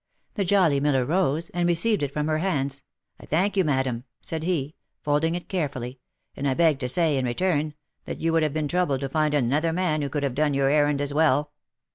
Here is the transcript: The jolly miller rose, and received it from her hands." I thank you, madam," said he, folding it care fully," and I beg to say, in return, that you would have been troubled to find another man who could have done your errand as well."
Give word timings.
The 0.33 0.45
jolly 0.45 0.79
miller 0.79 1.05
rose, 1.05 1.51
and 1.51 1.67
received 1.67 2.01
it 2.01 2.09
from 2.11 2.25
her 2.25 2.39
hands." 2.39 2.81
I 3.21 3.27
thank 3.27 3.55
you, 3.55 3.63
madam," 3.63 4.05
said 4.19 4.41
he, 4.41 4.73
folding 5.03 5.35
it 5.35 5.47
care 5.47 5.69
fully," 5.69 5.99
and 6.35 6.49
I 6.49 6.55
beg 6.55 6.79
to 6.79 6.89
say, 6.89 7.17
in 7.19 7.25
return, 7.25 7.75
that 8.05 8.17
you 8.17 8.33
would 8.33 8.41
have 8.41 8.49
been 8.51 8.67
troubled 8.67 9.01
to 9.01 9.09
find 9.09 9.35
another 9.35 9.71
man 9.71 10.01
who 10.01 10.09
could 10.09 10.23
have 10.23 10.33
done 10.33 10.55
your 10.55 10.69
errand 10.69 11.01
as 11.01 11.13
well." 11.13 11.51